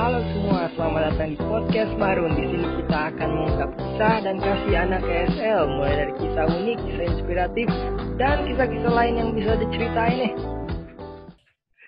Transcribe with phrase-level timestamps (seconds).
[0.00, 2.32] Halo semua, selamat datang di podcast Marun.
[2.32, 7.04] Di sini kita akan mengungkap kisah dan kasih anak KSL, mulai dari kisah unik, kisah
[7.04, 7.68] inspiratif,
[8.16, 10.32] dan kisah-kisah lain yang bisa diceritain nih.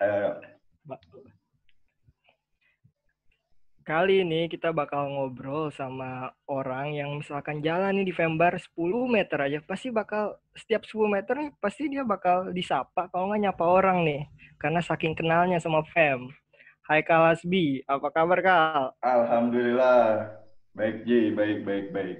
[0.05, 0.29] Ayo.
[3.81, 9.41] Kali ini kita bakal ngobrol sama orang yang misalkan jalan nih di Vembar 10 meter
[9.41, 14.05] aja, pasti bakal setiap 10 meter nih pasti dia bakal disapa kalau nggak nyapa orang
[14.05, 14.21] nih,
[14.61, 16.29] karena saking kenalnya sama Fem.
[16.83, 18.83] Hai Kalasbi, apa kabar Kal?
[18.99, 20.35] Alhamdulillah.
[20.75, 22.17] Baik Ji, baik, baik, baik.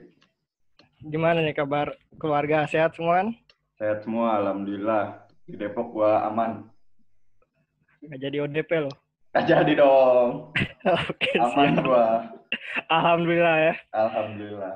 [1.03, 3.27] Gimana nih kabar keluarga sehat semua kan?
[3.75, 5.27] Sehat semua, Alhamdulillah.
[5.43, 6.63] Di Depok gua aman.
[7.99, 8.95] Nggak jadi ODP loh.
[9.33, 10.53] Gak jadi dong.
[11.09, 11.83] Oke, Aman siap.
[11.83, 12.05] gua.
[12.87, 13.75] Alhamdulillah ya.
[13.91, 14.75] Alhamdulillah.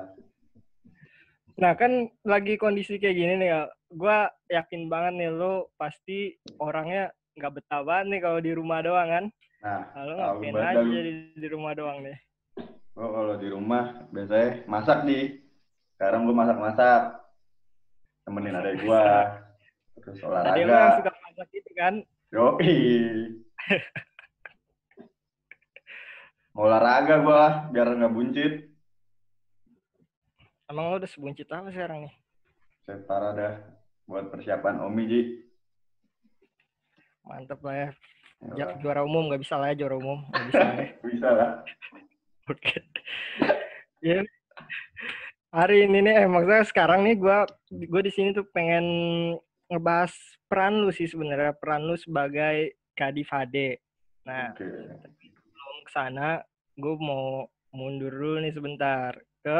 [1.58, 3.66] Nah kan lagi kondisi kayak gini nih, Kal.
[3.88, 4.18] Gua
[4.52, 7.08] yakin banget nih lo pasti orangnya
[7.40, 9.24] nggak betah banget nih kalau di rumah doang kan.
[9.58, 12.14] Nah, ngapain banget aja jadi di rumah doang nih?
[12.94, 15.34] Gua kalau di rumah biasanya masak di.
[15.98, 17.02] Sekarang gua masak-masak.
[18.22, 19.02] Temenin adek gua.
[19.98, 20.98] Terus Tadi lo yang olahraga.
[21.02, 21.94] suka masak itu kan?
[22.30, 22.74] Yoi.
[26.54, 27.42] Mau olahraga gua
[27.74, 28.52] biar nggak buncit.
[30.70, 32.14] Emang lo udah sebuncit apa sekarang nih?
[32.86, 33.54] Saya parah dah
[34.06, 35.20] buat persiapan Omi Ji.
[37.26, 37.90] Mantep lah ya.
[38.38, 40.22] Ya juara umum nggak bisa lah ya juara umum.
[40.30, 40.88] Nggak bisa lah ya.
[41.10, 41.50] Bisa lah.
[42.48, 42.78] Oke.
[43.98, 44.20] Ya.
[45.48, 47.38] Hari ini nih, eh, maksudnya sekarang nih gue
[47.88, 48.84] gue di sini tuh pengen
[49.68, 50.12] ngebahas
[50.48, 53.76] peran lu sih sebenarnya peran lu sebagai Kadif HD.
[54.28, 54.64] Nah, Oke.
[54.64, 56.28] sebelum ke sana,
[56.78, 59.12] gue mau mundur dulu nih sebentar
[59.44, 59.58] ke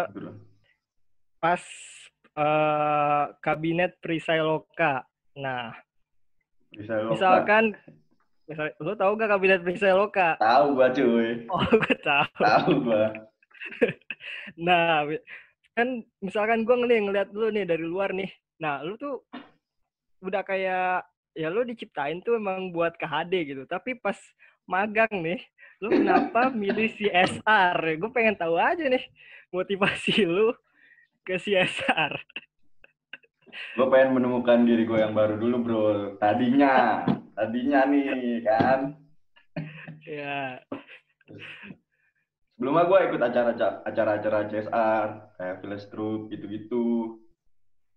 [1.40, 1.62] pas
[2.36, 5.02] eh, kabinet Perisai Loka.
[5.40, 5.72] Nah,
[6.72, 7.16] Bisa lo.
[7.16, 7.72] misalkan,
[8.80, 10.40] lu tahu gak kabinet Perisai Loka?
[10.40, 11.44] Tahu gua cuy.
[11.52, 12.28] Oh, gue tahu.
[12.40, 13.06] Tahu gua.
[14.58, 15.06] Nah,
[15.76, 18.26] kan misalkan gue ngeliat ngeliat lu nih dari luar nih.
[18.58, 19.22] Nah, lu tuh
[20.24, 21.06] udah kayak
[21.36, 23.62] ya lu diciptain tuh emang buat ke HD gitu.
[23.68, 24.16] Tapi pas
[24.66, 25.38] magang nih,
[25.78, 27.78] lu kenapa milih CSR?
[28.00, 29.04] Gue pengen tahu aja nih
[29.52, 30.50] motivasi lu
[31.22, 32.16] ke CSR.
[33.74, 35.84] Gua pengen menemukan diri gua yang baru dulu, Bro.
[36.20, 37.04] Tadinya,
[37.38, 38.98] tadinya nih kan.
[40.02, 40.58] Ya,
[42.58, 43.54] Sebelumnya gua ikut acara
[43.86, 47.14] acara-acara CSR, kayak Village Troop gitu-gitu.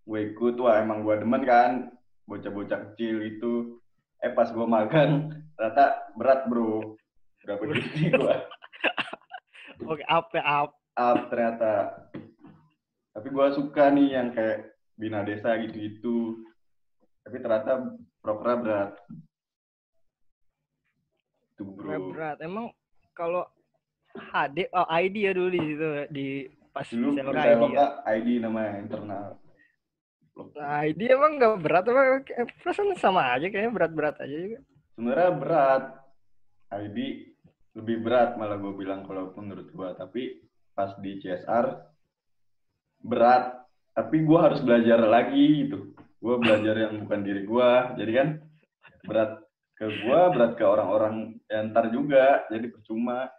[0.06, 1.90] Gue ikut, wah emang gua demen kan,
[2.30, 3.82] bocah-bocah kecil itu.
[4.22, 6.94] Eh pas gua magang, ternyata berat, Bro.
[7.42, 8.46] Berapa gini gua.
[9.90, 10.78] oke apa apa?
[10.94, 11.74] up ternyata.
[13.18, 16.38] Tapi gua suka nih yang kayak bina desa gitu-gitu.
[17.26, 18.92] Tapi ternyata prokernya berat.
[21.62, 22.10] Itu bro.
[22.10, 22.42] Berat.
[22.42, 22.74] Emang
[23.14, 23.46] kalau
[24.18, 26.28] HD, oh ID ya dulu di situ di
[26.74, 27.88] pas Dulu saya ID ya.
[28.10, 29.28] ID namanya internal.
[30.58, 32.26] Nah, ID emang nggak berat apa?
[32.64, 34.60] Perasaan sama aja kayaknya berat-berat aja juga.
[34.98, 35.84] Sebenarnya berat.
[36.72, 36.98] ID
[37.76, 39.94] lebih berat malah gue bilang kalau menurut gua.
[39.94, 40.42] Tapi
[40.74, 41.66] pas di CSR
[43.04, 43.60] berat.
[43.92, 45.92] Tapi gua harus belajar lagi gitu.
[46.24, 47.92] Gua belajar yang bukan diri gua.
[48.00, 48.28] Jadi kan
[49.04, 49.44] berat
[49.82, 52.46] ke gua, berat ke orang-orang yang ntar juga.
[52.54, 53.34] Jadi percuma.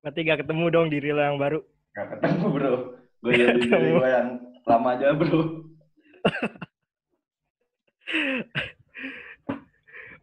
[0.00, 1.60] Berarti gak ketemu dong diri lo yang baru.
[1.92, 2.96] Gak ketemu bro.
[3.20, 5.40] Gue jadi diri gue yang lama aja bro.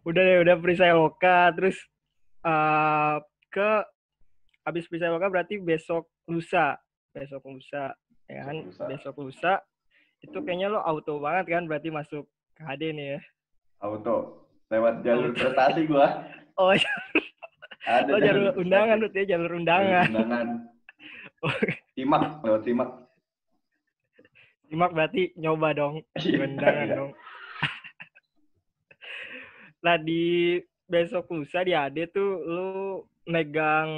[0.06, 1.82] Udah deh, udah perisai loka, terus
[2.46, 3.18] eh,
[3.50, 3.70] ke
[4.62, 6.78] habis perisai loka berarti besok lusa,
[7.10, 7.90] besok lusa,
[8.30, 8.70] ya kan?
[8.70, 8.86] Besok lusa.
[8.86, 9.54] Besok lusa
[10.22, 13.22] itu kayaknya lo auto banget kan berarti masuk ke HD nih ya.
[13.82, 14.45] Auto.
[14.68, 16.26] Lewat jalur prestasi gua.
[16.58, 16.74] Oh,
[17.86, 20.08] Ada oh jalur undangan berarti ya jalur Jalur undangan.
[20.10, 20.48] undangan.
[21.46, 21.54] Oh.
[21.96, 22.90] Simak, lewat simak.
[24.66, 26.38] Simak berarti nyoba dong, Iya.
[26.44, 27.12] undangan dong.
[29.86, 32.70] Nah di besok lusa di AD tuh lu
[33.26, 33.90] megang,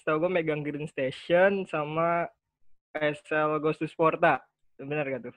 [0.00, 2.24] setahu gue megang Green Station sama
[2.96, 4.40] SL Ghost to Sporta.
[4.76, 5.36] Bener gak tuh?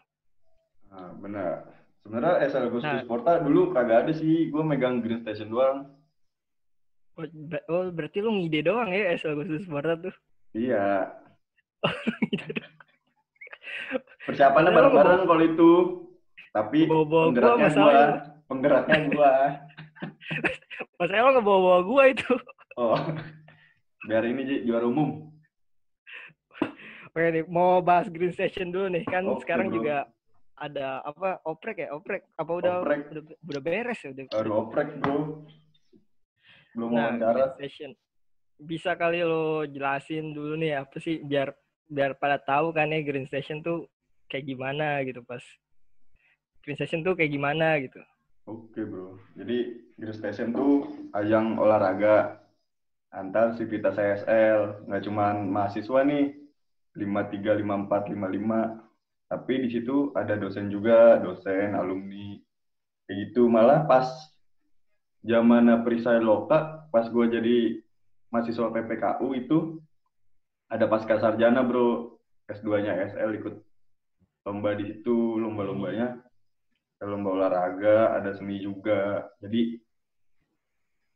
[0.87, 1.67] Nah, benar.
[2.01, 3.05] Sebenarnya SL Agustus Nah.
[3.05, 4.49] Porta dulu kagak ada sih.
[4.49, 5.85] Gue megang Green Station doang.
[7.13, 10.13] Oh, ber- oh, berarti lu ngide doang ya SL Ghost Sporta tuh.
[10.51, 11.11] Iya.
[14.21, 15.71] Persiapannya Padahal lu bareng-bareng kalau itu.
[16.51, 17.63] Tapi Bawa-bawa gua penggeraknya gua.
[17.63, 18.09] masalahnya.
[18.45, 19.31] Penggeraknya gua.
[20.97, 22.31] Masalahnya lo ngebawa-bawa gua itu.
[22.75, 22.99] Oh.
[24.01, 25.29] Biar ini Ji, juara umum.
[27.11, 29.03] Oke nih, mau bahas Green Station dulu nih.
[29.03, 29.75] Kan Oke, sekarang bro.
[29.77, 30.07] juga
[30.57, 32.99] ada apa oprek ya oprek apa udah Oprek.
[33.09, 35.45] udah, udah beres ya udah Baru oprek bro.
[36.75, 37.55] Belum nah wawancara.
[37.57, 37.91] Station
[38.61, 41.49] bisa kali lo jelasin dulu nih apa sih biar
[41.89, 43.89] biar pada tahu kan ya Green Station tuh
[44.29, 45.41] kayak gimana gitu pas
[46.61, 47.97] Green Station tuh kayak gimana gitu.
[48.45, 52.41] Oke bro, jadi Green Station tuh ajang olahraga
[53.11, 56.31] antar Civitas CSL, nggak cuma mahasiswa nih,
[56.95, 58.90] 53, 54, 55,
[59.31, 62.35] tapi di situ ada dosen juga, dosen, alumni,
[63.07, 63.47] kayak gitu.
[63.47, 64.11] Malah pas
[65.23, 67.57] zaman perisai loka, pas gue jadi
[68.27, 69.79] mahasiswa PPKU itu,
[70.67, 72.19] ada pasca sarjana bro,
[72.51, 73.55] S2-nya SL ikut
[74.43, 76.19] lomba di situ, lomba-lombanya,
[76.99, 79.31] ada lomba olahraga, ada seni juga.
[79.39, 79.79] Jadi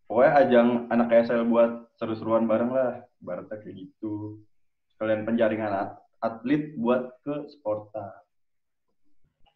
[0.08, 4.40] pokoknya ajang anak SL buat seru-seruan bareng lah, baratnya kayak gitu.
[4.96, 8.24] Sekalian penjaringan atlet buat ke Sporta.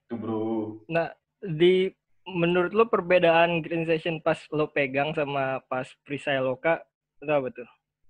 [0.07, 0.43] Itu bro.
[0.89, 1.91] Nah, di
[2.29, 6.81] menurut lo perbedaan green session pas lo pegang sama pas freestyle loka
[7.21, 7.69] itu apa tuh?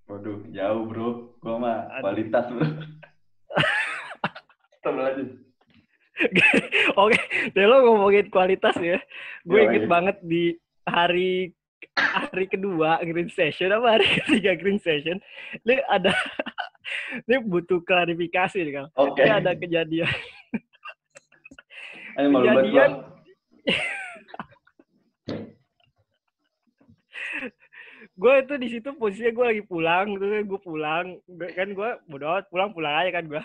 [0.10, 1.10] Waduh, jauh bro.
[1.42, 2.66] Gua mah kualitas bro.
[4.90, 5.24] aja.
[7.04, 7.19] Oke,
[7.56, 9.00] deh lo ngomongin kualitas ya.
[9.48, 11.56] Gue inget banget di hari
[11.96, 15.19] hari kedua green session apa hari ketiga green session,
[15.63, 16.12] ini ada
[17.27, 18.86] ini butuh klarifikasi nih kan.
[18.95, 19.21] Oke.
[19.21, 19.25] Okay.
[19.27, 20.12] Ini ada kejadian.
[22.18, 22.91] kejadian.
[28.19, 31.06] gue itu di situ posisinya gue lagi pulang gitu kan gue pulang
[31.56, 33.44] kan gue bodoh pulang pulang aja kan gue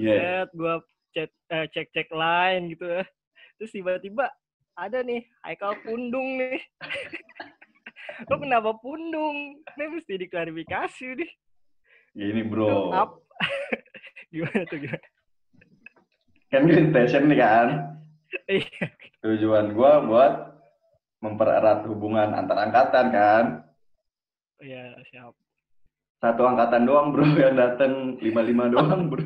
[0.00, 0.48] yeah.
[0.48, 0.74] gue
[1.12, 2.84] cek eh, cek cek line gitu
[3.60, 4.32] terus tiba-tiba
[4.76, 6.60] ada nih Haikal Pundung nih
[8.32, 11.30] lo kenapa Pundung ini mesti diklarifikasi nih
[12.16, 13.10] gini bro Up.
[14.32, 15.06] gimana tuh gimana
[16.48, 17.68] kan green passion nih kan
[18.48, 18.86] iya.
[19.20, 20.32] tujuan gue buat
[21.20, 23.44] mempererat hubungan antar angkatan kan
[24.56, 25.36] Iya, siap.
[26.16, 29.24] Satu angkatan doang, bro, yang dateng lima-lima doang, bro.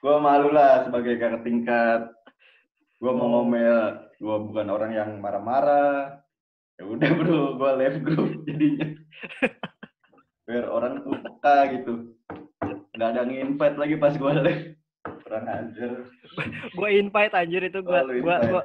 [0.00, 2.08] gue malu lah sebagai kakak tingkat.
[2.96, 6.24] Gue mau ngomel, gue bukan orang yang marah-marah.
[6.80, 8.88] Ya udah, bro, gue left group jadinya.
[10.50, 11.92] Biar orang tuh peka gitu.
[12.98, 14.64] Gak ada nginvite lagi pas gue left.
[15.22, 15.92] Kurang ajar.
[16.74, 17.94] gue invite anjir itu gue.
[17.94, 18.62] Oh, gue gue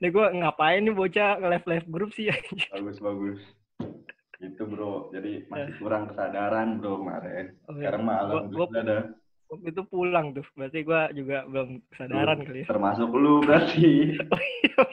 [0.00, 2.30] Nih gue ngapain nih bocah nge-live-live grup sih
[2.70, 3.42] Bagus, bagus.
[4.38, 5.78] Itu bro, jadi masih eh.
[5.82, 7.58] kurang kesadaran bro kemarin.
[7.66, 8.98] Oh, Sekarang mah alhamdulillah ada.
[9.66, 12.66] Itu pulang tuh, berarti gue juga belum kesadaran kali ya.
[12.70, 14.14] Termasuk lu berarti.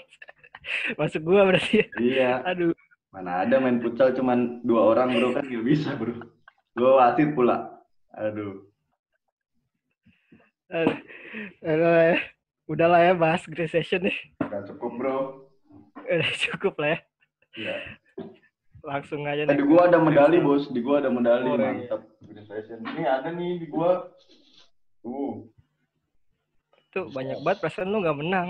[1.00, 1.78] Masuk gue berarti.
[2.00, 2.42] Iya.
[2.48, 2.74] Aduh.
[3.14, 6.18] Mana ada main futsal cuman dua orang bro kan gak bisa bro.
[6.74, 7.78] Gue wasit pula.
[8.18, 8.66] Aduh.
[10.74, 10.98] Aduh.
[11.62, 12.18] Aduh
[12.68, 14.18] udahlah ya bahas Grey Session nih.
[14.40, 15.18] Udah cukup bro.
[16.14, 17.00] Udah cukup lah ya.
[17.54, 17.76] Iya.
[18.84, 19.56] Langsung aja nih.
[19.56, 22.80] Di gua ada medali bos, di gua ada medali oh, mantap Grey Session.
[22.84, 24.10] Ini ada nih di gua.
[25.04, 25.48] Tuh.
[26.94, 28.48] Tuh banyak banget perasaan lu nggak menang.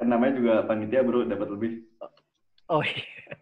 [0.00, 1.72] Kan namanya juga panitia bro, dapat lebih.
[2.70, 3.34] Oh iya.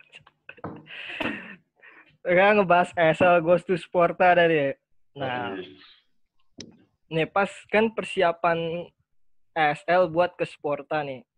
[2.25, 4.73] Sekarang ngebahas ESL Ghost to Sporta tadi.
[5.13, 5.61] Nah,
[7.13, 8.89] nih pas kan persiapan
[9.53, 11.29] ESL buat ke Sporta nih.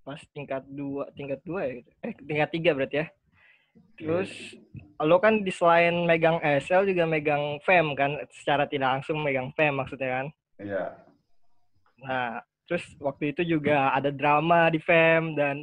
[0.00, 1.90] Pas tingkat dua, tingkat dua ya gitu.
[2.00, 3.06] Eh, tingkat tiga berarti ya.
[4.00, 4.32] Terus
[4.96, 9.76] lo kan di selain megang ESL juga megang FEM kan, secara tidak langsung megang FEM
[9.76, 10.26] maksudnya kan?
[10.56, 10.84] Iya.
[12.00, 15.60] Nah, terus waktu itu juga ada drama di FEM dan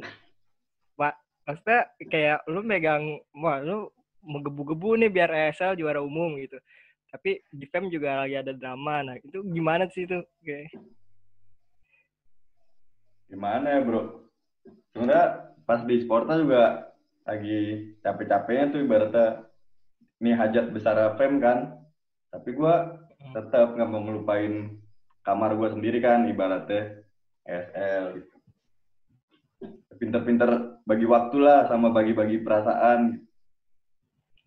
[1.44, 3.88] maksudnya kayak lu megang, wah lu
[4.24, 6.56] menggebu-gebu nih biar ESL juara umum gitu.
[7.12, 9.04] Tapi di FEM juga lagi ada drama.
[9.06, 10.18] Nah, itu gimana sih itu?
[10.42, 10.66] Okay
[13.34, 14.30] gimana ya bro
[14.94, 15.26] sebenarnya
[15.66, 16.94] pas di Sporta juga
[17.26, 19.28] lagi capek-capeknya tuh ibaratnya
[20.22, 21.82] ini hajat besar fem kan
[22.30, 23.34] tapi gue hmm.
[23.34, 24.78] tetap nggak mau ngelupain
[25.24, 27.02] kamar gue sendiri kan ibaratnya
[27.42, 28.34] SL gitu
[29.98, 33.24] pinter-pinter bagi waktu lah sama bagi-bagi perasaan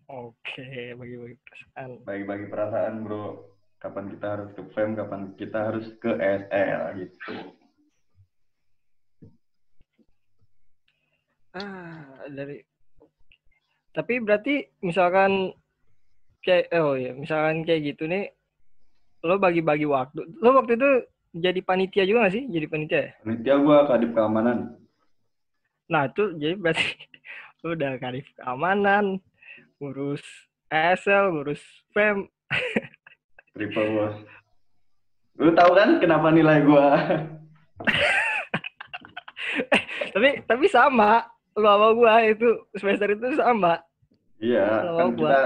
[0.08, 1.90] Oke, bagi-bagi perasaan.
[2.00, 3.44] Bagi-bagi perasaan, bro.
[3.76, 7.32] Kapan kita harus ke FEM, kapan kita harus ke SL gitu.
[11.52, 12.64] Ah, dari
[13.92, 15.52] tapi berarti misalkan
[16.40, 18.32] kayak oh ya, misalkan kayak gitu nih
[19.28, 20.24] lo bagi-bagi waktu.
[20.40, 20.90] Lo waktu itu
[21.36, 22.48] jadi panitia juga gak sih?
[22.48, 23.12] Jadi panitia ya?
[23.20, 24.87] Panitia gua kadip keamanan.
[25.88, 26.84] Nah, itu jadi berarti
[27.64, 29.18] udah kadip keamanan,
[29.80, 30.22] ngurus
[30.68, 31.60] ESL, ngurus
[31.96, 32.28] FEM.
[33.56, 34.16] Triple bos.
[35.38, 36.98] Lu tahu kan kenapa nilai gua?
[40.14, 43.80] tapi tapi sama lu sama gua itu semester itu sama.
[44.38, 45.42] Iya, Kalau kan gua- kita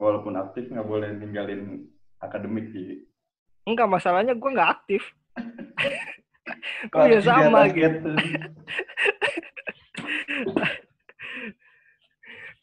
[0.00, 1.86] walaupun aktif nggak boleh ninggalin
[2.18, 3.04] akademik sih.
[3.64, 5.02] Enggak, masalahnya gua nggak aktif.
[6.90, 8.10] Kok bisa di sama gitu?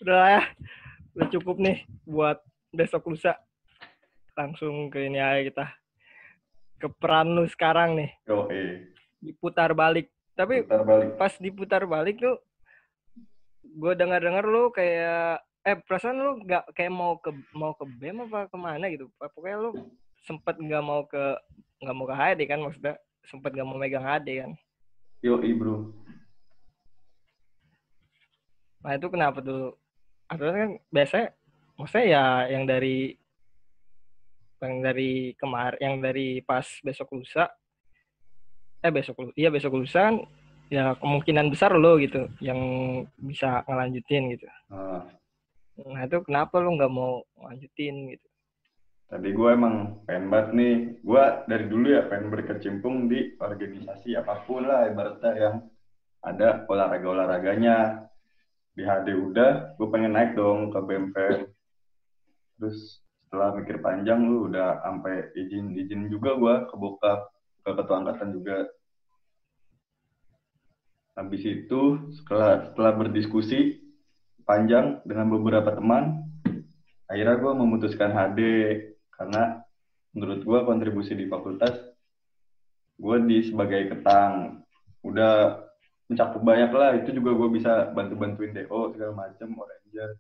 [0.02, 0.44] Udah lah ya.
[1.18, 2.42] Udah cukup nih buat
[2.74, 3.38] besok lusa.
[4.38, 5.66] Langsung ke ini aja kita.
[6.78, 8.12] Ke peran lu sekarang nih.
[8.30, 10.14] Yo, eh, Diputar balik.
[10.38, 11.10] Tapi putar balik.
[11.18, 12.38] pas diputar balik tuh
[13.78, 18.26] gue dengar dengar lu kayak eh perasaan lu nggak kayak mau ke mau ke BEM
[18.30, 19.72] apa ke mana gitu pokoknya lu
[20.26, 21.38] sempet nggak mau ke
[21.84, 22.96] nggak mau ke HD kan maksudnya
[23.28, 24.52] sempet nggak mau megang HD kan
[25.26, 25.90] Yo, bro.
[28.88, 29.76] Nah itu kenapa tuh
[30.32, 31.36] atau kan biasanya
[31.76, 32.24] maksudnya ya
[32.56, 33.20] yang dari
[34.64, 37.52] yang dari kemar yang dari pas besok lusa
[38.80, 40.16] eh besok lu iya besok lusa kan
[40.72, 42.60] ya kemungkinan besar lo gitu yang
[43.20, 45.04] bisa ngelanjutin gitu Nah,
[45.78, 48.28] Nah itu kenapa lu nggak mau lanjutin gitu?
[49.08, 50.76] tadi gue emang pengen banget nih.
[51.00, 55.56] Gue dari dulu ya pengen berkecimpung di organisasi apa pun lah ibaratnya yang
[56.20, 58.10] ada olahraga-olahraganya.
[58.78, 61.50] Di HD udah, gue pengen naik dong ke BMPM.
[62.62, 67.20] Terus setelah mikir panjang lu udah sampai izin-izin juga gue ke bokap,
[67.66, 68.70] ke ketua angkatan juga.
[71.18, 71.82] Habis itu
[72.22, 73.82] setelah setelah berdiskusi
[74.46, 76.30] panjang dengan beberapa teman,
[77.10, 78.40] akhirnya gue memutuskan HD
[79.18, 79.66] karena
[80.14, 81.74] menurut gue kontribusi di fakultas
[82.98, 84.66] gue di sebagai ketang
[85.06, 85.67] udah
[86.08, 86.92] mencakup banyak lah.
[87.00, 90.18] Itu juga gue bisa bantu bantuin do segala macam oranger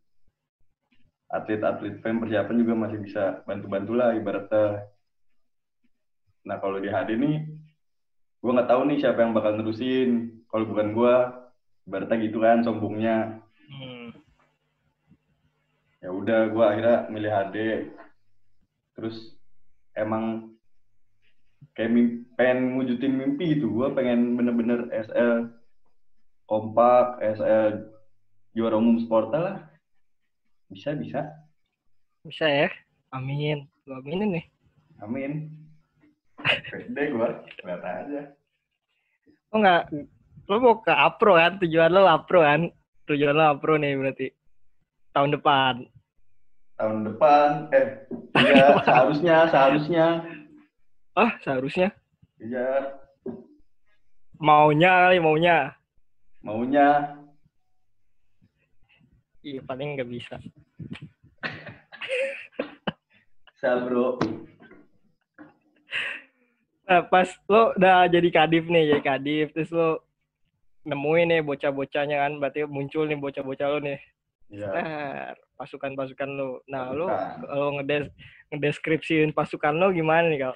[1.27, 4.87] atlet-atlet fem persiapan juga masih bisa bantu bantu lah ibaratnya.
[6.47, 7.35] Nah kalau di HD nih
[8.37, 10.39] gue nggak tahu nih siapa yang bakal nerusin.
[10.47, 11.15] Kalau bukan gue
[11.87, 13.43] ibaratnya gitu kan sombongnya.
[13.67, 14.15] Hmm.
[15.97, 17.57] ya udah gue akhirnya milih HD
[18.95, 19.35] terus
[19.91, 20.55] emang
[21.75, 23.67] kayak mim- pengen wujudin mimpi gitu.
[23.67, 25.51] Gue pengen bener-bener SL
[26.47, 27.91] kompak SL
[28.51, 29.57] juara umum sporta lah
[30.67, 31.21] bisa bisa
[32.23, 32.67] Bisa ya?
[33.11, 33.67] Amin.
[33.85, 34.45] Lu aminin nih.
[34.99, 35.47] amin
[36.67, 37.29] pede gue
[37.61, 38.21] lihat aja
[39.47, 39.95] Oh nggak,
[40.43, 41.55] lu mau ke Apro kan?
[41.57, 42.67] Tujuan lu Apro kan?
[43.05, 44.27] Tujuan lu Apro nih berarti.
[45.13, 45.87] Tahun depan.
[46.77, 48.05] tahun depan eh
[48.37, 50.05] iya seharusnya seharusnya
[51.15, 51.89] Ah, seharusnya.
[52.37, 52.93] iya
[54.37, 55.73] Maunya kali, maunya.
[56.43, 57.17] Maunya
[59.47, 60.35] Iya, paling nggak bisa.
[63.47, 64.19] bisa bro
[66.87, 70.07] Nah, pas lo udah jadi kadif nih, jadi kadif, terus lo
[70.87, 73.99] nemuin nih bocah-bocahnya kan, berarti muncul nih bocah-bocah lo nih.
[74.47, 76.63] iya Ter, pasukan-pasukan lo.
[76.71, 77.11] Nah, lo
[77.43, 78.07] kalau ngedes
[78.55, 80.55] ngedeskripsiin pasukan lo gimana nih, Kak?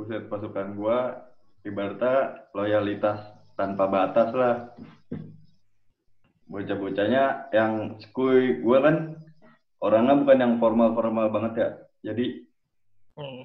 [0.00, 1.28] Buset pasukan gua
[1.60, 4.56] ibaratnya loyalitas tanpa batas lah.
[6.46, 8.96] Bocah-bocahnya yang skuy, gua kan
[9.82, 11.68] orangnya bukan yang formal-formal banget ya.
[12.12, 12.46] Jadi
[13.16, 13.42] Hmm.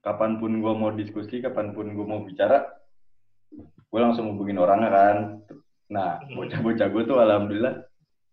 [0.00, 2.64] kapan pun gua mau diskusi, kapan pun gua mau bicara,
[3.92, 5.16] gua langsung hubungin orangnya kan.
[5.92, 6.34] Nah, Hmm.
[6.40, 7.84] bocah-bocah gua tuh alhamdulillah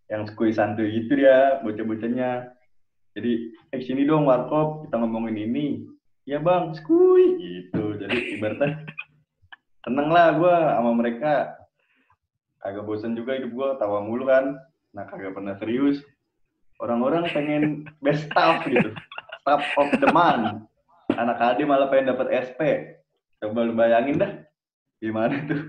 [0.10, 2.56] yang skuy santuy gitu ya, bocah-bocahnya.
[3.14, 5.86] Jadi, eh sini dong warkop, kita ngomongin ini.
[6.26, 7.98] Ya bang, skuy gitu.
[8.00, 8.86] Jadi ibaratnya
[9.90, 11.58] seneng lah gua sama mereka.
[12.62, 14.54] Agak bosen juga hidup gua, tawa mulu kan.
[14.94, 15.98] Nah, kagak pernah serius.
[16.78, 17.64] Orang-orang pengen
[18.06, 18.94] best staff gitu.
[19.42, 20.70] Staff of the month.
[21.10, 22.62] Anak AD malah pengen dapat SP.
[23.42, 24.32] Coba lu bayangin dah.
[25.02, 25.62] Gimana tuh?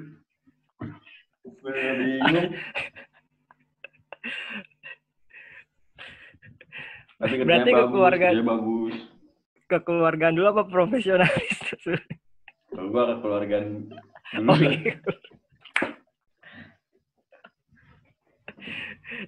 [1.41, 2.53] Gue bingung.
[7.17, 8.97] Tapi Berarti bagus, kekeluargaan- dia bagus.
[9.69, 11.57] Kekeluargaan dulu apa profesionalis?
[12.71, 13.67] Kalau gua kekeluargaan
[14.51, 14.95] Oke.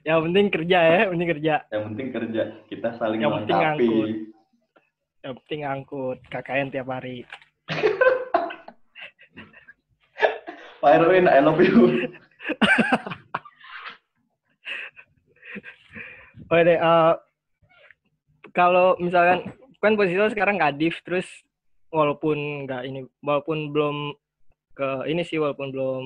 [0.07, 1.55] Yang penting kerja ya, yang penting kerja.
[1.75, 2.43] Yang penting kerja.
[2.71, 4.31] Kita saling Yang penting melengkapi.
[5.23, 7.27] Yang penting angkut KKN tiap hari.
[10.83, 11.79] Pak Erwin, I love you.
[16.51, 17.15] Oke deh, eh,
[18.53, 21.25] kalau misalkan kan posisi lo sekarang kadif, terus
[21.89, 24.15] walaupun nggak ini, walaupun belum
[24.73, 26.05] ke ini sih, walaupun belum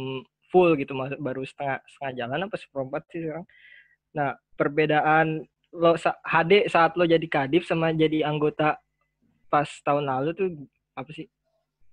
[0.51, 3.47] full gitu, baru setengah setengah jalan apa seperempat sih sekarang.
[4.15, 5.27] Nah, perbedaan
[5.77, 5.93] lo
[6.25, 8.81] HD saat lo jadi kadif sama jadi anggota
[9.53, 10.49] pas tahun lalu tuh
[10.97, 11.29] apa sih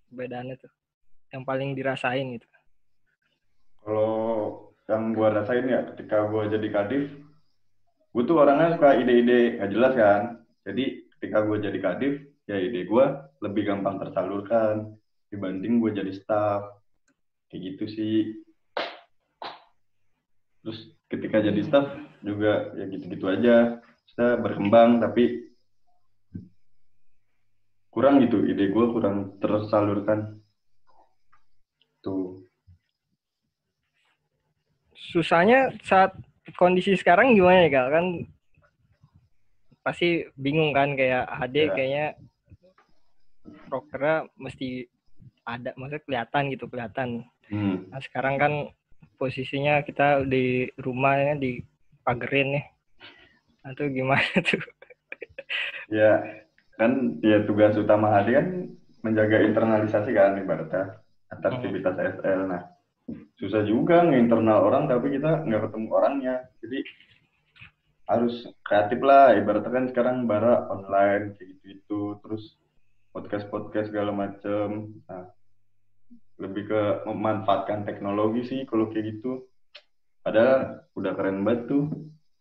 [0.10, 0.72] perbedaannya tuh?
[1.34, 2.48] Yang paling dirasain gitu.
[3.84, 4.24] Kalau
[4.88, 7.04] yang gue rasain ya ketika gue jadi kadif
[8.14, 10.22] gue tuh orangnya suka ide-ide nggak jelas kan
[10.68, 10.84] jadi
[11.18, 12.14] ketika gue jadi kadif
[12.46, 13.06] ya ide gue
[13.40, 15.00] lebih gampang tersalurkan
[15.34, 16.78] dibanding gue jadi staff.
[17.50, 18.16] Kayak gitu sih.
[20.62, 21.90] Terus ketika jadi staff
[22.22, 23.82] juga ya gitu-gitu aja.
[24.14, 25.50] Kita berkembang tapi
[27.90, 28.46] kurang gitu.
[28.46, 30.38] Ide gue kurang tersalurkan.
[32.06, 32.46] Tuh.
[34.94, 36.14] Susahnya saat
[36.58, 38.06] kondisi sekarang gimana ya kak kan
[39.84, 41.72] pasti bingung kan kayak HD Ya.
[41.76, 42.08] kayaknya
[43.68, 44.88] prokernya mesti
[45.44, 47.10] ada maksudnya kelihatan gitu kelihatan.
[47.52, 47.92] Hmm.
[47.92, 48.54] nah sekarang kan
[49.20, 51.60] posisinya kita di rumahnya di
[52.08, 52.66] pagerin nih.
[53.64, 54.64] Nah itu gimana tuh?
[55.92, 56.24] Ya
[56.80, 58.48] kan ya tugas utama HD kan
[59.04, 60.98] menjaga internalisasi kan ibaratnya
[61.30, 62.64] antar aktivitas SL nah
[63.36, 66.36] susah juga ngeinternal orang tapi kita nggak ketemu orangnya.
[66.64, 66.80] Jadi
[68.08, 69.36] harus kreatif lah.
[69.36, 72.44] Ibaratnya kan sekarang bara online kayak gitu itu terus
[73.14, 74.98] podcast podcast segala macem.
[75.06, 75.30] Nah
[76.42, 79.46] lebih ke memanfaatkan teknologi sih kalau kayak gitu.
[80.26, 81.94] Padahal udah keren banget tuh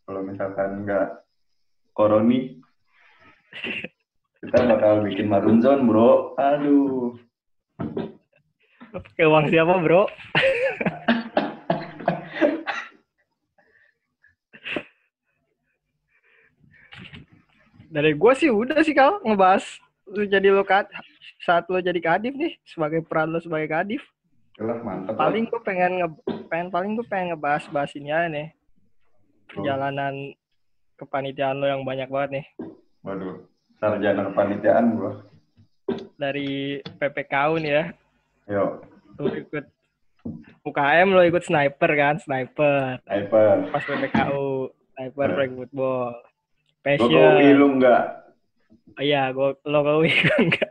[0.08, 1.22] kalau misalkan nggak
[1.92, 2.56] koroni
[4.42, 6.32] kita bakal bikin marun zone bro.
[6.40, 7.20] Aduh.
[8.96, 10.08] Pakai uang siapa bro?
[17.92, 19.68] Dari gue sih udah sih kal ngebahas
[20.10, 20.90] lu jadi lo kad
[21.38, 24.02] saat lo jadi kadif nih sebagai peran lo sebagai kadif.
[24.62, 26.08] Mantap paling gue pengen nge
[26.46, 28.48] pengen paling gue pengen ngebahas bahas ini aja nih.
[29.48, 30.36] Perjalanan
[30.96, 32.46] kepanitiaan lo yang banyak banget nih.
[33.02, 33.42] Waduh
[33.82, 35.12] sarjana kepanitiaan gua.
[36.14, 37.84] Dari PPKU nih ya.
[38.50, 38.70] Yuk
[39.18, 39.64] lo ikut
[40.62, 43.02] UKM lo ikut sniper kan sniper.
[43.02, 43.56] Sniper.
[43.74, 45.34] Pas PPKU sniper Eh.
[45.34, 46.14] flag football.
[46.82, 48.21] Passion UI lu enggak
[49.00, 50.70] iya gua lo ke UI enggak.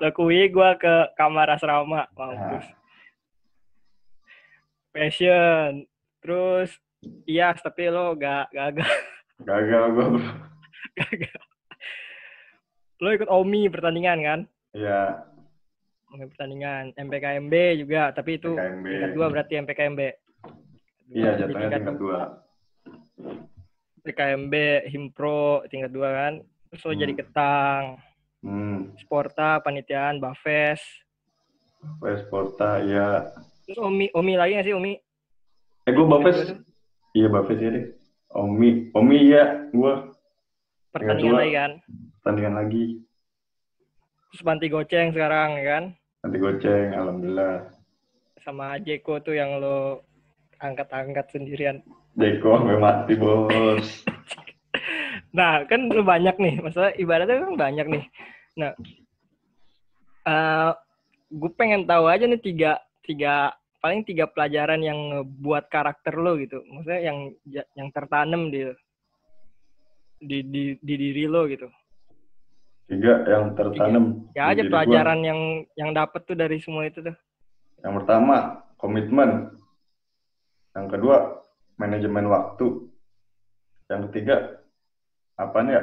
[0.00, 2.66] Lo ke UI gua ke kamar asrama mampus.
[4.94, 5.86] Passion.
[6.22, 6.70] Terus
[7.26, 8.92] iya tapi lo gak gagal.
[9.42, 10.30] Gagal gua bro.
[10.94, 11.40] Gagal.
[13.02, 14.40] Lo ikut OMI pertandingan kan?
[14.72, 15.26] Ya
[16.14, 16.94] OMI pertandingan.
[16.94, 20.00] MPKMB juga tapi itu tingkat dua berarti MPKMB
[21.12, 22.20] iya jatuhnya tingkat dua.
[24.04, 24.54] PKMB
[24.92, 26.34] Himpro tingkat dua kan
[26.74, 27.02] terus lo Hmm.
[27.06, 27.84] jadi ketang.
[28.42, 28.90] Hmm.
[28.98, 30.82] Sporta panitiaan Bafes
[32.02, 33.30] Wes Porta ya
[33.62, 34.92] terus Omi Omi lagi nggak sih Omi?
[35.86, 36.52] Eh gua Bapes
[37.14, 37.86] iya Bapes ya deh.
[38.34, 40.10] Omi Omi ya gua.
[40.90, 41.40] Pertandingan dua.
[41.40, 41.72] lagi kan?
[42.20, 42.84] tandingan lagi.
[44.28, 45.84] Terus Banti Goceng sekarang ya kan?
[46.24, 47.56] Nanti goceng alhamdulillah.
[48.40, 50.00] Sama Jeko tuh yang lo
[50.56, 51.84] angkat-angkat sendirian.
[52.16, 54.08] Jeko sampai mati bos
[55.34, 58.04] nah kan lo banyak nih masalah ibaratnya kan banyak nih
[58.54, 58.72] nah
[60.24, 60.70] eh
[61.34, 63.50] gue pengen tahu aja nih tiga tiga
[63.82, 67.18] paling tiga pelajaran yang buat karakter lo gitu maksudnya yang
[67.50, 68.70] yang tertanam di
[70.22, 71.66] di di, di diri lo gitu
[72.86, 74.72] tiga yang tertanam ya di aja diri gua.
[74.78, 75.40] pelajaran yang
[75.74, 77.16] yang dapet tuh dari semua itu tuh
[77.84, 79.60] Yang pertama, komitmen.
[80.72, 81.16] Yang kedua,
[81.76, 82.88] manajemen waktu.
[83.92, 84.63] Yang ketiga,
[85.34, 85.82] apa ya?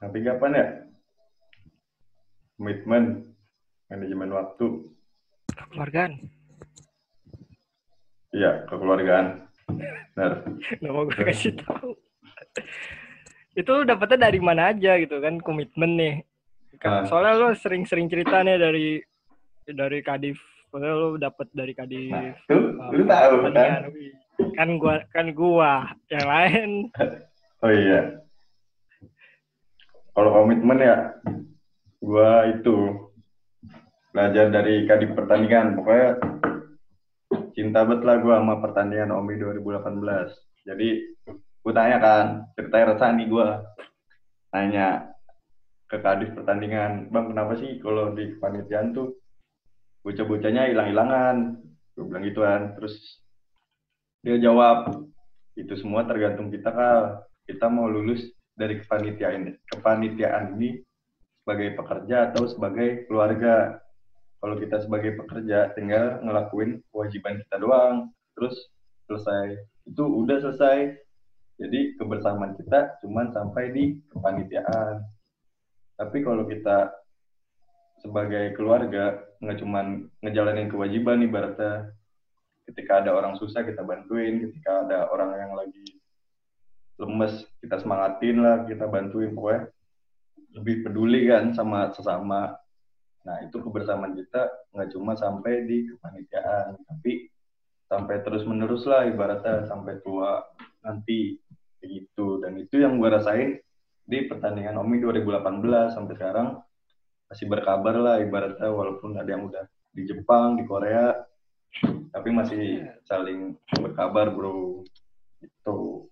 [0.00, 0.66] Yang apa ya?
[2.56, 3.04] Komitmen,
[3.88, 4.66] manajemen waktu.
[5.70, 6.12] keluargaan
[8.30, 9.26] Iya, kekeluargaan.
[10.14, 10.32] Benar.
[10.86, 11.94] mau gue kasih tahu
[13.54, 16.14] itu lu dapetnya dari mana aja gitu kan komitmen nih
[16.80, 17.04] Ah.
[17.04, 18.88] Kan soalnya lo sering-sering cerita nih dari
[19.68, 20.40] dari kadif
[20.72, 23.82] soalnya lo dapet dari kadif Nah, tuh, uh, lu tahu pertandingan.
[23.84, 24.52] kan?
[24.56, 25.72] Kan gua kan gua
[26.08, 26.70] yang lain
[27.60, 28.24] Oh iya.
[30.16, 31.12] Kalau komitmen ya,
[32.00, 33.04] gua itu
[34.16, 35.76] belajar dari kadif pertandingan.
[35.76, 36.16] Pokoknya
[37.52, 40.32] cinta bet lah gua sama pertandingan OMI 2018.
[40.64, 40.88] Jadi
[41.60, 43.48] gua tanya kan, ceritanya resah nih gua.
[44.56, 45.12] Nanya
[45.84, 49.20] ke kadif pertandingan, bang kenapa sih kalau di kepanitiaan tuh
[50.00, 51.60] bocah-bocahnya hilang-hilangan?
[51.92, 52.72] Gue bilang gitu kan.
[52.78, 53.20] Terus
[54.24, 55.06] dia jawab,
[55.60, 60.78] itu semua tergantung kita kal kita mau lulus dari kepanitiaan kepanitiaan ini
[61.42, 63.82] sebagai pekerja atau sebagai keluarga.
[64.40, 68.08] Kalau kita sebagai pekerja tinggal ngelakuin kewajiban kita doang,
[68.38, 68.56] terus
[69.04, 69.58] selesai.
[69.84, 70.96] Itu udah selesai.
[71.60, 75.04] Jadi kebersamaan kita cuman sampai di kepanitiaan.
[76.00, 76.88] Tapi kalau kita
[78.00, 81.92] sebagai keluarga nggak cuman ngejalanin kewajiban ibaratnya
[82.64, 85.99] ketika ada orang susah kita bantuin ketika ada orang yang lagi
[87.00, 89.72] lemes kita semangatin lah kita bantuin pokoknya
[90.52, 92.52] lebih peduli kan sama sesama.
[93.24, 97.28] Nah itu kebersamaan kita nggak cuma sampai di kepanitiaan tapi
[97.88, 100.38] sampai terus menerus lah ibaratnya sampai tua
[100.84, 101.34] nanti
[101.80, 103.58] begitu dan itu yang gue rasain
[104.04, 106.48] di pertandingan Omi 2018 sampai sekarang.
[107.30, 109.62] Masih berkabar lah ibaratnya walaupun ada yang udah
[109.94, 111.14] di Jepang di Korea
[112.10, 114.82] tapi masih saling berkabar bro.
[115.38, 116.09] Itu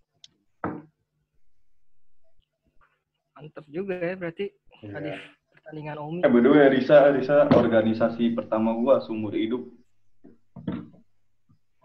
[3.38, 4.50] mantep juga ya berarti
[4.82, 4.90] Iya.
[4.98, 5.10] tadi
[5.54, 6.20] pertandingan Omi.
[6.26, 9.62] Eh berdua Risa Risa organisasi pertama gua seumur hidup.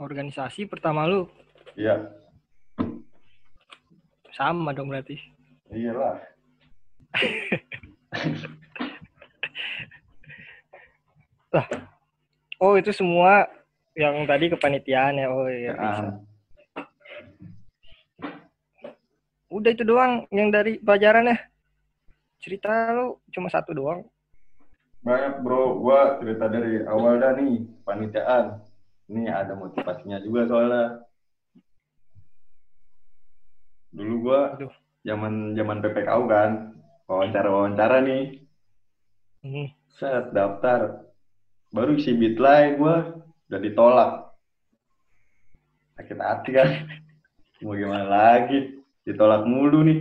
[0.01, 1.29] Organisasi pertama lu?
[1.77, 2.09] Iya.
[4.33, 5.21] Sama dong berarti.
[5.69, 6.17] Iyalah.
[12.57, 13.45] Oh itu semua
[13.93, 15.27] yang tadi kepanitiaan ya.
[15.29, 16.01] Oh iya bisa.
[16.01, 16.13] Ah,
[19.53, 21.37] udah itu doang yang dari pelajaran ya.
[22.41, 24.01] Cerita lu cuma satu doang.
[25.05, 25.77] Banyak bro.
[25.79, 27.61] Gua cerita dari awal dah nih.
[27.85, 28.59] Panitiaan.
[29.13, 30.85] Ini ada motivasinya juga soalnya.
[33.93, 34.73] Dulu gua Aduh.
[35.05, 36.51] zaman zaman PPKU kan.
[37.05, 38.41] Wawancara wawancara nih.
[39.43, 39.67] Hmm.
[39.99, 41.03] set daftar.
[41.69, 44.11] Baru isi bitlay gua udah ditolak.
[45.99, 46.69] Sakit hati kan?
[47.63, 49.99] Mau gimana lagi ditolak mulu nih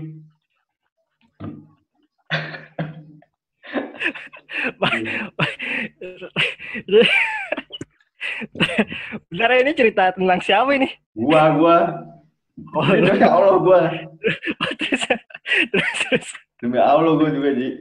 [9.27, 10.89] Bentar ya, ini cerita tentang siapa ini?
[11.13, 11.77] gua gua
[12.77, 13.81] Oh, demi Allah gua
[14.77, 15.03] terus,
[15.73, 16.27] terus, terus.
[16.61, 17.81] demi Allah gua juga ji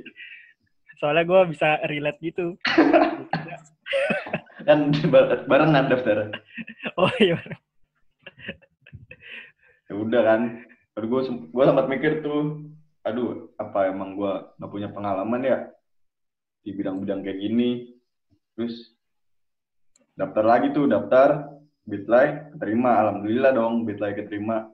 [0.98, 2.54] Soalnya gue bisa relate gitu.
[4.70, 6.30] kan ba- barengan daftar
[6.94, 7.42] Oh iya.
[9.90, 10.42] ya udah kan
[10.91, 12.67] baru gue gue sempat mikir tuh
[13.01, 15.58] aduh apa emang gue nggak punya pengalaman ya
[16.62, 17.69] di bidang-bidang kayak gini?
[18.54, 18.93] Terus
[20.13, 21.49] daftar lagi tuh daftar
[21.86, 23.01] bitlay keterima.
[23.06, 24.69] Alhamdulillah dong bitlay keterima.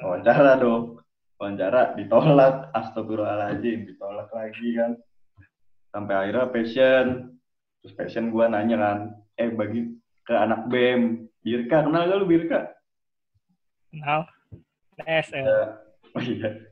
[0.00, 1.02] Wawancara dong.
[1.38, 2.70] Wawancara ditolak.
[2.72, 4.92] Astagfirullahaladzim ditolak lagi kan.
[5.90, 7.06] Sampai akhirnya passion.
[7.82, 8.98] Terus passion gue nanya kan
[9.34, 9.90] eh bagi
[10.22, 12.70] ke anak bem Birka kenal gak lu Birka?
[13.90, 14.22] Kenal.
[15.00, 15.80] Ya,
[16.12, 16.68] oh iya.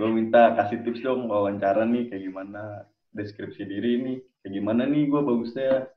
[0.00, 5.12] Gue minta kasih tips dong wawancara nih kayak gimana deskripsi diri nih kayak gimana nih
[5.12, 5.92] gue bagusnya.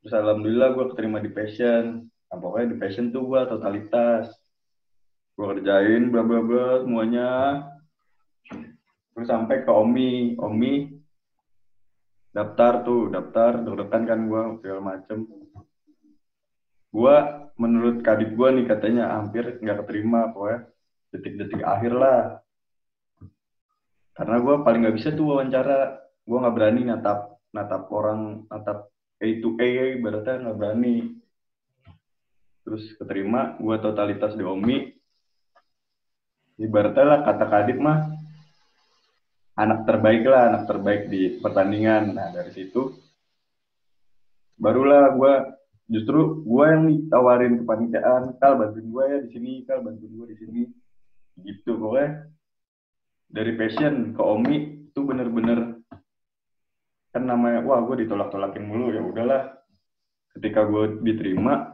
[0.00, 2.08] Terus alhamdulillah gue keterima di passion.
[2.08, 4.32] Nah, pokoknya di passion tuh gue totalitas.
[5.36, 7.30] Gue kerjain bla bla bla semuanya.
[9.12, 10.88] Terus sampai ke Omi, Omi
[12.32, 15.28] daftar tuh, daftar, deg-degan kan gue segala macem.
[16.88, 17.16] Gue
[17.58, 20.70] menurut kadip gue nih katanya hampir nggak keterima pokoknya
[21.10, 22.20] detik-detik akhir lah.
[24.14, 25.98] Karena gue paling nggak bisa tuh wawancara.
[26.22, 29.68] Gue nggak berani natap natap orang natap A to A
[29.98, 30.96] berarti nggak berani.
[32.62, 34.94] Terus keterima gue totalitas di Omi
[36.58, 38.18] ibaratnya lah kata kadip mah
[39.54, 42.14] anak terbaik lah anak terbaik di pertandingan.
[42.14, 42.94] Nah dari situ
[44.58, 45.34] barulah gue
[45.88, 50.36] justru gue yang ditawarin kepanitiaan kal bantuin gue ya di sini kal bantuin gue di
[50.36, 50.62] sini.
[51.40, 52.28] Gitu pokoknya
[53.28, 54.56] dari passion ke Omi
[54.92, 55.80] itu bener-bener
[57.08, 59.42] kan namanya wah gue ditolak-tolakin mulu ya udahlah.
[60.36, 61.72] Ketika gue diterima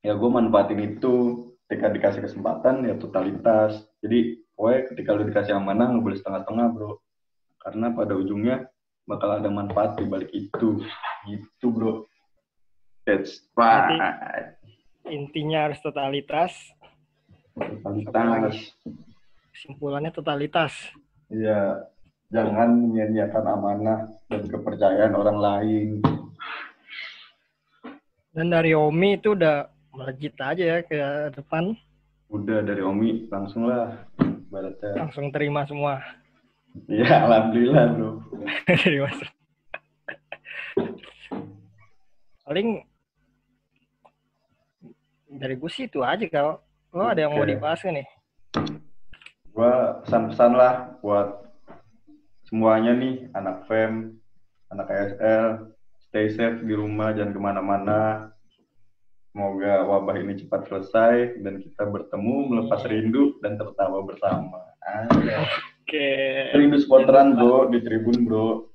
[0.00, 1.44] ya gue manfaatin itu.
[1.66, 3.84] Ketika dikasih kesempatan ya totalitas.
[4.00, 6.92] Jadi pokoknya ketika lu dikasih amanah nggak boleh setengah-setengah bro.
[7.60, 8.70] Karena pada ujungnya
[9.02, 10.80] bakal ada manfaat di balik itu.
[11.26, 12.06] Gitu bro
[13.06, 14.58] That's right.
[15.06, 16.50] Intinya harus totalitas.
[17.54, 18.74] Totalitas.
[19.54, 20.74] Kesimpulannya totalitas.
[21.30, 21.86] Iya.
[22.34, 25.88] Jangan menyia-nyiakan amanah dan kepercayaan orang lain.
[28.34, 30.98] Dan dari Omi itu udah melejit aja ya ke
[31.38, 31.78] depan.
[32.26, 34.02] Udah dari Omi langsung lah.
[34.50, 35.06] Baratnya.
[35.06, 36.02] Langsung terima semua.
[36.90, 38.10] Iya, alhamdulillah bro.
[38.82, 39.34] terima semua.
[42.42, 42.68] Paling
[45.36, 46.58] dari gue sih itu aja kalau
[46.96, 48.08] lo ada yang mau dibahas nggak nih?
[49.52, 51.48] Gua pesan-pesan lah buat
[52.48, 54.20] semuanya nih, anak FEM,
[54.68, 55.72] anak ASL,
[56.08, 58.32] stay safe di rumah, jangan ke mana-mana.
[59.32, 64.60] Semoga wabah ini cepat selesai dan kita bertemu, melepas rindu dan tertawa bersama.
[65.84, 66.08] Oke.
[66.56, 68.72] Rindu supporteran bro, di tribun bro.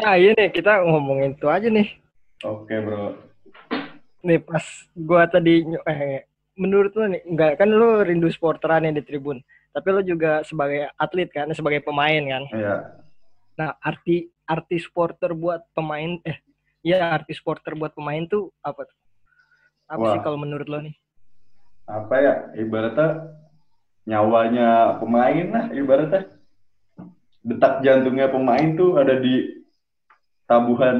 [0.00, 1.88] Nah iya nih kita ngomongin itu aja nih.
[2.44, 3.29] Oke bro.
[4.20, 9.04] Nih pas gua tadi eh menurut lu nih enggak kan lu rindu supporteran yang di
[9.04, 12.76] tribun tapi lu juga sebagai atlet kan sebagai pemain kan Iya.
[13.56, 16.36] nah arti arti supporter buat pemain eh
[16.82, 18.98] ya arti supporter buat pemain tuh apa tuh
[19.86, 20.12] apa Wah.
[20.14, 20.96] sih kalau menurut lo nih
[21.90, 22.34] Apa ya?
[22.54, 23.34] Ibaratnya
[24.06, 25.64] nyawanya pemain lah.
[25.74, 26.22] Ibaratnya
[27.42, 29.66] detak jantungnya pemain tuh ada di
[30.46, 30.98] tabuhan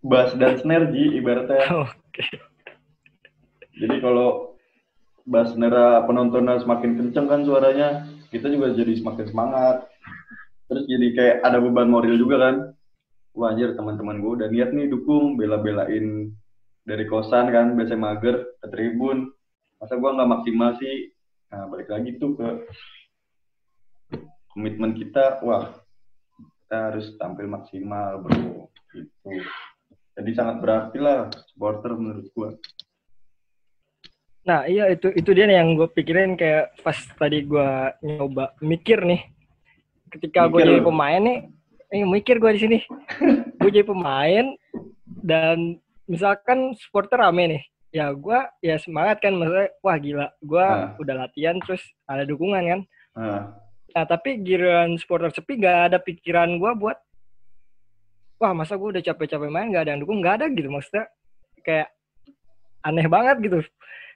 [0.00, 1.64] bass dan snare Ji, ibaratnya.
[1.84, 2.24] oke
[3.80, 4.56] Jadi kalau
[5.24, 9.76] bass snare penontonnya semakin kenceng kan suaranya, kita juga jadi semakin semangat.
[10.70, 12.56] Terus jadi kayak ada beban moral juga kan.
[13.34, 16.34] Wah anjir teman-teman gue udah niat nih dukung, bela-belain
[16.82, 19.30] dari kosan kan, biasa mager ke tribun.
[19.78, 21.14] Masa gue nggak maksimal sih?
[21.50, 22.48] Nah balik lagi tuh ke
[24.50, 25.70] komitmen kita, wah
[26.36, 28.70] kita harus tampil maksimal bro.
[28.90, 29.46] Gitu.
[30.20, 32.50] Jadi sangat berarti lah supporter menurut gue.
[34.44, 37.68] Nah iya itu itu dia nih yang gue pikirin kayak pas tadi gue
[38.04, 39.24] nyoba mikir nih.
[40.12, 41.48] Ketika gue jadi pemain nih
[41.88, 42.78] eh, mikir gue di sini.
[43.60, 44.56] Gue jadi pemain
[45.04, 45.76] dan
[46.08, 50.96] misalkan supporter rame nih ya gue ya semangat kan maksudnya wah gila gue Ah.
[50.96, 52.80] udah latihan terus ada dukungan kan.
[53.16, 53.42] Nah,
[53.92, 56.96] nah tapi giliran supporter sepi gak ada pikiran gue buat
[58.40, 61.04] wah masa gue udah capek-capek main gak ada yang dukung gak ada gitu maksudnya
[61.60, 61.92] kayak
[62.80, 63.58] aneh banget gitu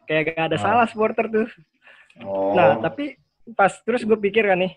[0.08, 0.62] kayak gak ada Ah.
[0.64, 1.46] salah supporter tuh
[2.24, 3.20] oh, Nah, tapi
[3.52, 4.72] pas terus gue pikir kan nih,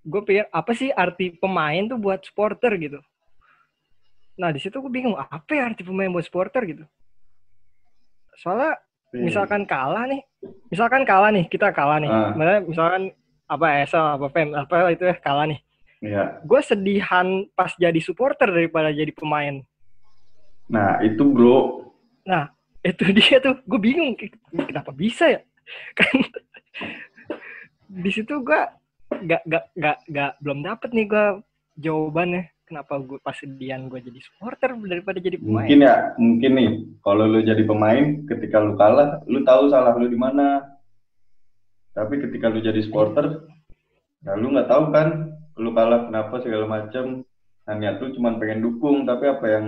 [0.00, 2.98] gue pikir apa sih arti pemain tuh buat supporter gitu.
[4.40, 6.84] Nah, di situ gue bingung apa ya arti pemain buat supporter gitu.
[8.40, 8.80] Soalnya
[9.12, 9.26] Iya.
[9.26, 10.22] misalkan kalah nih,
[10.70, 12.08] misalkan kalah nih, kita kalah nih.
[12.08, 12.62] Ah.
[12.64, 13.12] Misalkan
[13.44, 15.60] apa ESL, apa FEM, apa itu ya kalah nih.
[16.00, 16.40] Iya.
[16.44, 19.60] Gue sedihan pas jadi supporter daripada jadi pemain.
[20.68, 21.92] Nah, itu bro.
[22.24, 22.48] Nah,
[22.80, 24.16] itu dia tuh gue bingung
[24.52, 25.40] kenapa bisa ya
[25.98, 26.16] kan
[27.90, 28.60] di situ gue
[29.26, 31.26] gak gak gak gak belum dapet nih gue
[31.82, 36.70] jawabannya kenapa gue pas sedian gue jadi supporter daripada jadi pemain Mungkin ya, mungkin nih.
[37.02, 40.62] Kalau lu jadi pemain, ketika lu kalah, lu tahu salah lu di mana.
[41.90, 43.42] Tapi ketika lu jadi supporter,
[44.22, 45.29] ya lu nggak tahu kan,
[45.60, 47.20] lu kalah kenapa segala macam.
[47.68, 49.64] Nah, niat lu cuma pengen dukung, tapi apa yang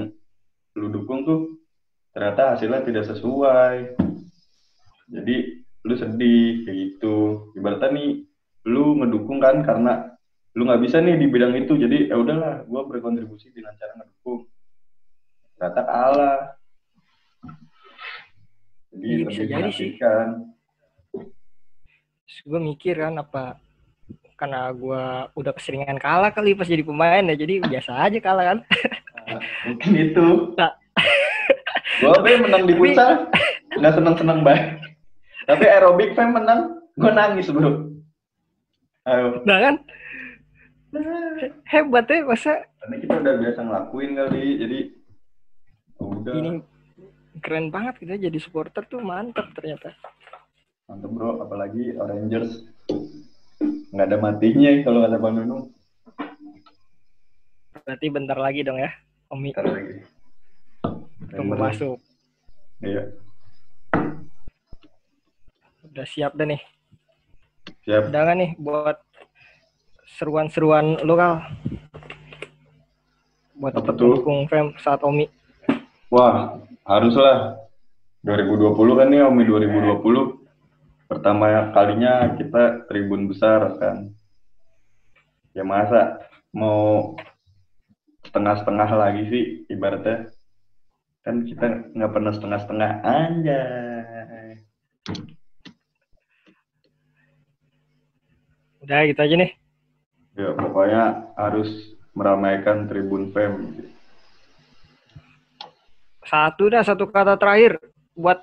[0.72, 1.60] lu dukung tuh
[2.16, 4.00] ternyata hasilnya tidak sesuai.
[5.12, 5.36] Jadi
[5.84, 7.52] lu sedih kayak gitu.
[7.52, 8.10] Ibaratnya nih,
[8.72, 10.08] lu ngedukung kan karena
[10.56, 11.76] lu nggak bisa nih di bidang itu.
[11.76, 14.48] Jadi ya udahlah, gua berkontribusi dengan cara ngedukung.
[15.60, 16.40] Ternyata kalah.
[18.92, 19.92] Jadi Iya, bisa jadi sih.
[22.42, 23.60] gue mikir kan apa
[24.42, 25.02] karena gue
[25.38, 28.58] udah keseringan kalah kali pas jadi pemain ya jadi biasa aja kalah kan
[29.22, 30.26] Nah, mungkin itu.
[30.58, 30.74] Nah.
[32.02, 33.12] Gua pe menang di Tapi- futsal,
[33.78, 34.66] nggak seneng-seneng banget.
[35.46, 37.86] Tapi aerobik pe menang, gua nangis bro.
[39.02, 39.42] Ayo.
[39.42, 39.74] nah kan
[41.66, 44.78] hebat ya masa Karena kita udah biasa ngelakuin kali, jadi
[45.98, 46.32] udah.
[46.34, 46.50] ini
[47.38, 49.94] keren banget ya, jadi supporter tuh mantap ternyata
[50.86, 52.66] Mantep bro, apalagi Rangers.
[53.92, 55.64] Nggak ada matinya kalau kata Bang Nunung.
[57.82, 58.94] berarti bentar lagi dong ya
[59.28, 60.06] Omi Ntar lagi.
[61.28, 61.98] tunggu masuk
[62.78, 63.10] Iya.
[65.84, 66.62] udah siap dah nih
[67.82, 68.06] Siap.
[68.06, 69.02] udah nggak nih buat
[70.14, 71.42] seruan-seruan lokal
[73.56, 74.14] buat Apa tuh?
[74.14, 75.26] mendukung Fem saat Omi
[76.06, 77.56] Wah, haruslah.
[78.22, 80.41] 2020 kan nih Omi 2020.
[81.12, 84.16] Pertama kalinya kita tribun besar kan.
[85.52, 86.24] Ya masa
[86.56, 87.12] mau
[88.24, 90.32] setengah-setengah lagi sih ibaratnya.
[91.20, 94.64] Kan kita nggak pernah setengah-setengah anjay.
[98.82, 99.52] udah gitu aja nih
[100.34, 101.70] Ya pokoknya harus
[102.16, 103.84] meramaikan tribun fem.
[106.24, 107.76] satu dah satu kata terakhir
[108.16, 108.40] buat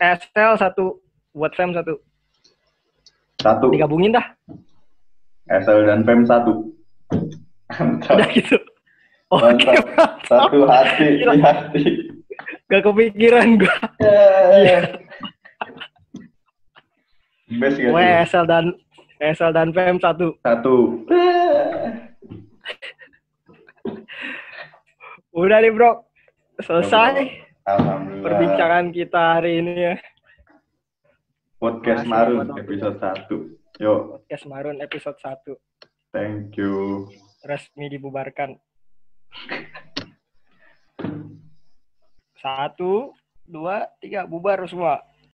[0.00, 1.05] SL satu
[1.36, 2.00] buat Fem satu
[3.36, 4.24] Satu, digabungin dah
[5.46, 6.72] SL dan fem satu.
[7.70, 8.16] Mantap.
[8.16, 8.56] udah gitu
[9.28, 9.84] oke Mantap.
[10.24, 11.32] Satu hati Gila.
[11.32, 11.82] di hati.
[12.66, 13.74] gak kepikiran gue
[17.56, 18.04] Best gak gue?
[18.26, 18.64] SL dan
[19.18, 21.04] SL dan Fem satu Satu.
[25.32, 26.00] udah nih bro
[26.58, 27.28] selesai
[27.62, 28.24] Alhamdulillah.
[28.24, 29.94] perbincangan kita hari ini ya
[31.66, 33.82] Podcast Makasih Marun episode 1.
[33.82, 37.10] Yuk, podcast Marun episode 1 thank you.
[37.42, 38.54] resmi dibubarkan
[42.38, 43.10] Satu,
[43.42, 45.02] dua, tiga, bubar semua.